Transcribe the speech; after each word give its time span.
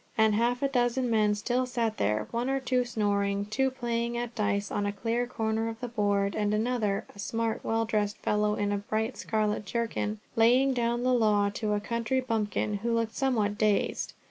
And 0.17 0.33
half 0.33 0.63
a 0.63 0.67
dozen 0.67 1.11
men 1.11 1.35
still 1.35 1.67
sat 1.67 1.97
there, 1.97 2.27
one 2.31 2.49
or 2.49 2.59
two 2.59 2.85
snoring, 2.85 3.45
two 3.45 3.69
playing 3.69 4.17
at 4.17 4.33
dice 4.33 4.71
on 4.71 4.87
a 4.87 4.91
clear 4.91 5.27
corner 5.27 5.69
of 5.69 5.79
the 5.79 5.87
board, 5.87 6.35
and 6.35 6.55
another, 6.55 7.05
a 7.15 7.19
smart 7.19 7.63
well 7.63 7.85
dressed 7.85 8.17
fellow 8.17 8.55
in 8.55 8.71
a 8.71 8.79
bright 8.79 9.15
scarlet 9.15 9.63
jerkin, 9.63 10.19
laying 10.35 10.73
down 10.73 11.03
the 11.03 11.13
law 11.13 11.51
to 11.51 11.73
a 11.73 11.79
country 11.79 12.19
bumpkin, 12.19 12.77
who 12.77 12.95
looked 12.95 13.13
somewhat 13.13 13.59
dazed. 13.59 14.13